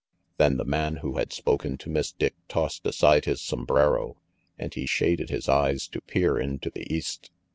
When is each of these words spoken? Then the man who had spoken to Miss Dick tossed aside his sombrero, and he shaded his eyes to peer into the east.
Then 0.37 0.57
the 0.57 0.65
man 0.65 0.95
who 1.05 1.17
had 1.17 1.31
spoken 1.31 1.77
to 1.77 1.89
Miss 1.91 2.11
Dick 2.11 2.33
tossed 2.47 2.87
aside 2.87 3.25
his 3.25 3.39
sombrero, 3.39 4.17
and 4.57 4.73
he 4.73 4.87
shaded 4.87 5.29
his 5.29 5.47
eyes 5.47 5.87
to 5.89 6.01
peer 6.01 6.39
into 6.39 6.71
the 6.71 6.91
east. 6.91 7.29